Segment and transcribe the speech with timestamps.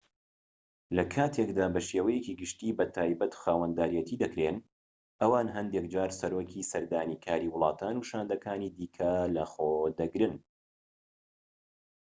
[0.97, 4.57] لە کاتێکدا بە شێوەیەکی گشتی بە تایبەت خاوەنداریەتی دەکرێن
[5.21, 10.35] ئەوان هەندێك جار سەرۆکی سەردانیکاری وڵاتان و شاندەکانی دیکە لەخۆ دەگرن